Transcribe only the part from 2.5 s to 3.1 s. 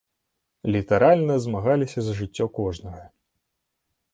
кожнага.